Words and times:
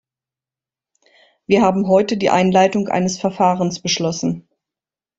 Wir 1.45 1.61
haben 1.61 1.87
heute 1.87 2.17
die 2.17 2.31
Einleitung 2.31 2.87
eines 2.87 3.19
Verfahrens 3.19 3.83
beschlossen. 3.83 4.47